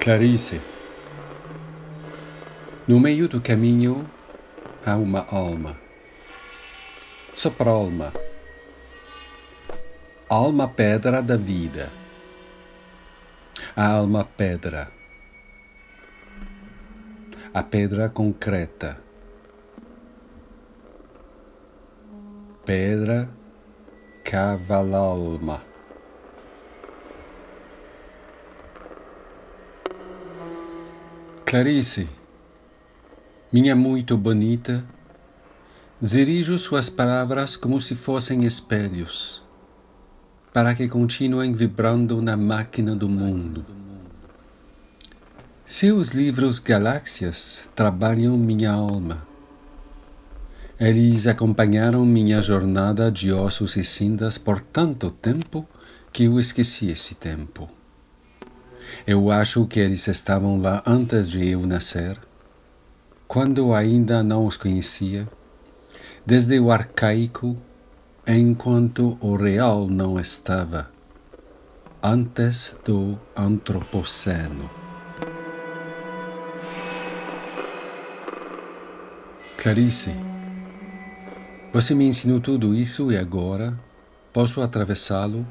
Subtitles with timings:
[0.00, 0.60] Clarice.
[2.86, 4.08] No meio do caminho
[4.86, 5.76] há uma alma.
[7.34, 8.12] Sopra-alma.
[10.28, 11.90] Alma pedra da vida.
[13.74, 14.88] A alma pedra.
[17.52, 19.00] A pedra concreta.
[22.64, 23.28] Pedra
[24.24, 25.67] cavalalma.
[31.48, 32.06] Clarice,
[33.50, 34.84] minha muito bonita,
[35.98, 39.42] dirijo suas palavras como se fossem espelhos,
[40.52, 43.64] para que continuem vibrando na máquina do mundo.
[45.64, 49.26] Seus livros Galáxias trabalham minha alma.
[50.78, 55.66] Eles acompanharam minha jornada de ossos e cindas por tanto tempo
[56.12, 57.77] que eu esqueci esse tempo.
[59.06, 62.18] Eu acho que eles estavam lá antes de eu nascer,
[63.26, 65.28] quando ainda não os conhecia,
[66.24, 67.56] desde o arcaico,
[68.26, 70.90] enquanto o real não estava,
[72.02, 74.70] antes do antropoceno.
[79.56, 80.14] Clarice,
[81.72, 83.78] você me ensinou tudo isso e agora
[84.32, 85.46] posso atravessá-lo,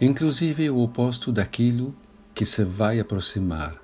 [0.00, 1.94] inclusive o oposto daquilo
[2.34, 3.76] que se vai aproximar,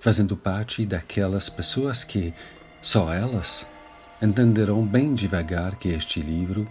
[0.00, 2.32] fazendo parte daquelas pessoas que,
[2.82, 3.66] só elas,
[4.20, 6.66] entenderão bem devagar que este livro,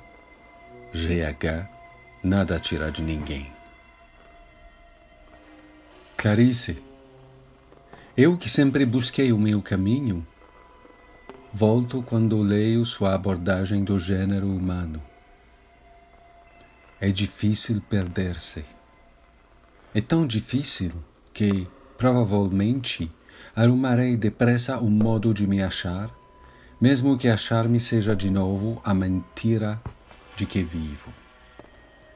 [0.93, 1.67] GH,
[2.23, 3.51] nada tira de ninguém.
[6.17, 6.81] Clarice,
[8.17, 10.25] eu que sempre busquei o meu caminho,
[11.53, 15.01] volto quando leio sua abordagem do gênero humano.
[16.99, 18.65] É difícil perder-se
[19.95, 20.91] é tão difícil
[21.33, 21.65] que,
[21.97, 23.09] provavelmente,
[23.55, 26.13] arrumarei depressa um modo de me achar,
[26.81, 29.81] mesmo que achar-me seja de novo a mentira
[30.35, 31.13] de que vivo.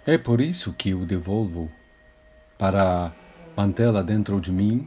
[0.05, 1.71] É por isso que eu devolvo,
[2.57, 3.13] para
[3.55, 4.85] mantê-la dentro de mim,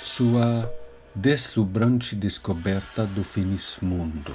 [0.00, 0.72] sua
[1.14, 4.34] deslumbrante descoberta do feliz mundo.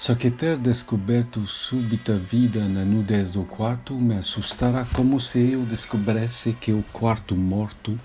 [0.00, 5.60] Só que ter descoberto súbita vida na nudez do quarto me assustara como se eu
[5.66, 8.00] descobrisse que o quarto morto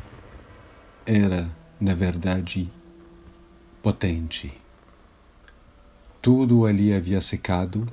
[1.06, 2.70] era, na verdade,
[3.82, 4.54] potente.
[6.22, 7.88] Tudo ali havia secado,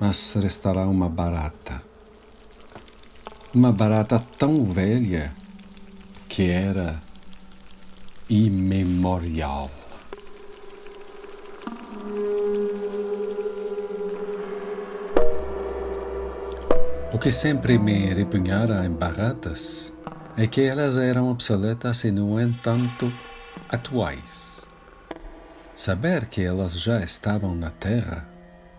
[0.00, 1.80] mas restará uma barata.
[3.54, 5.32] Uma barata tão velha
[6.28, 7.00] que era
[8.28, 9.70] imemorial.
[17.18, 19.92] O que sempre me repunhara em baratas
[20.36, 23.12] é que elas eram obsoletas e, no entanto,
[23.68, 24.64] atuais.
[25.74, 28.24] Saber que elas já estavam na Terra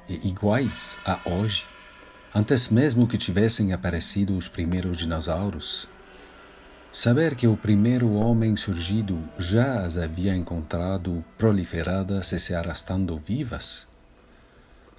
[0.08, 1.66] e iguais a hoje,
[2.34, 5.90] antes mesmo que tivessem aparecido os primeiros dinossauros,
[6.94, 13.89] saber que o primeiro homem surgido já as havia encontrado proliferadas e se arrastando vivas,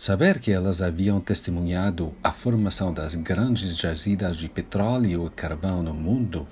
[0.01, 5.93] Saber que elas haviam testemunhado a formação das grandes jazidas de petróleo e carvão no
[5.93, 6.49] mundo,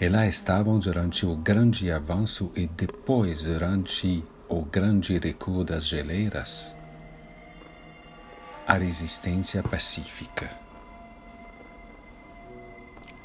[0.00, 6.76] e lá estavam durante o grande avanço e depois durante o grande recuo das geleiras,
[8.64, 10.48] a resistência pacífica.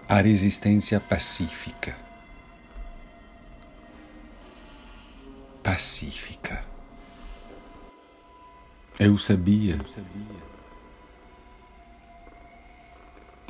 [0.09, 1.95] A resistência pacífica.
[5.61, 6.76] Pacífica.
[8.99, 9.77] Eu sabia.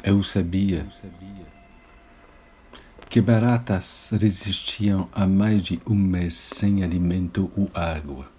[0.04, 0.86] Eu sabia
[3.10, 8.30] que baratas resistiam a mais de um mês sem alimento ou água,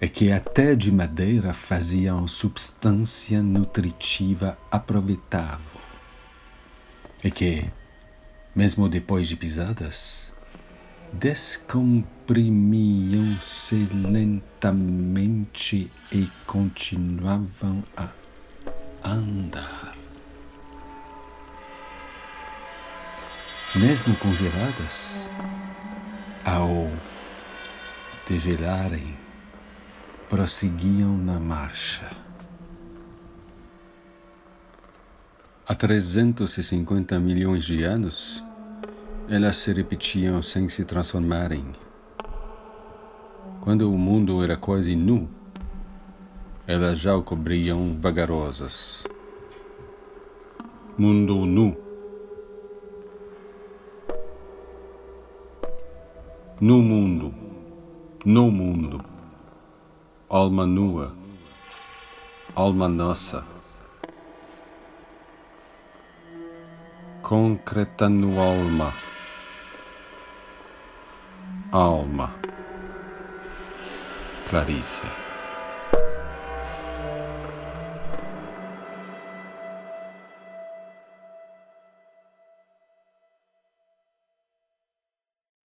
[0.00, 5.80] e que até de madeira faziam substância nutritiva aproveitável,
[7.22, 7.70] e que,
[8.54, 10.31] mesmo depois de pisadas,
[11.12, 18.08] descomprimiam-se lentamente e continuavam a
[19.04, 19.94] andar.
[23.74, 25.28] Mesmo congeladas,
[26.44, 26.90] ao
[28.28, 29.16] degelarem,
[30.28, 32.10] prosseguiam na marcha.
[35.66, 38.44] Há 350 milhões de anos,
[39.32, 41.64] elas se repetiam sem se transformarem.
[43.62, 45.26] Quando o mundo era quase nu,
[46.66, 49.04] elas já o cobriam vagarosas.
[50.98, 51.74] Mundo nu.
[56.60, 57.34] No mundo,
[58.26, 59.02] no mundo,
[60.28, 61.16] alma nua,
[62.54, 63.42] alma nossa.
[67.22, 68.92] Concreta no alma
[71.72, 72.30] alma.
[74.44, 75.31] Clarice.